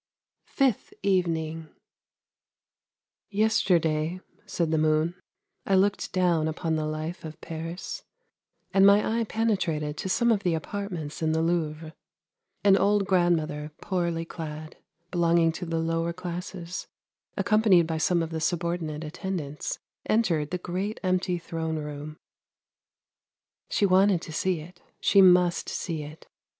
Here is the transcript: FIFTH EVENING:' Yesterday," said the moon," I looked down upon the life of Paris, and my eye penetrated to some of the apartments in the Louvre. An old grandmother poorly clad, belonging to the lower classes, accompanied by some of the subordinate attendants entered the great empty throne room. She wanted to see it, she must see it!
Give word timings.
FIFTH 0.47 0.95
EVENING:' 1.03 1.67
Yesterday," 3.43 4.19
said 4.47 4.71
the 4.71 4.77
moon," 4.79 5.13
I 5.67 5.75
looked 5.75 6.11
down 6.11 6.47
upon 6.47 6.75
the 6.75 6.87
life 6.87 7.23
of 7.23 7.39
Paris, 7.39 8.01
and 8.73 8.83
my 8.83 9.05
eye 9.19 9.25
penetrated 9.25 9.97
to 9.97 10.09
some 10.09 10.31
of 10.31 10.41
the 10.41 10.55
apartments 10.55 11.21
in 11.21 11.33
the 11.33 11.43
Louvre. 11.43 11.93
An 12.63 12.75
old 12.77 13.05
grandmother 13.05 13.73
poorly 13.79 14.25
clad, 14.25 14.75
belonging 15.11 15.51
to 15.51 15.67
the 15.67 15.77
lower 15.77 16.13
classes, 16.13 16.87
accompanied 17.37 17.85
by 17.85 17.99
some 17.99 18.23
of 18.23 18.31
the 18.31 18.41
subordinate 18.41 19.03
attendants 19.03 19.77
entered 20.07 20.49
the 20.49 20.57
great 20.57 20.99
empty 21.03 21.37
throne 21.37 21.75
room. 21.77 22.17
She 23.69 23.85
wanted 23.85 24.23
to 24.23 24.31
see 24.33 24.61
it, 24.61 24.81
she 24.99 25.21
must 25.21 25.69
see 25.69 26.01
it! 26.01 26.25